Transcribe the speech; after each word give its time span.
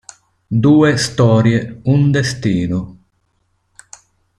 Due 0.47 0.97
storie 0.97 1.79
un 1.83 2.09
destino 2.09 2.97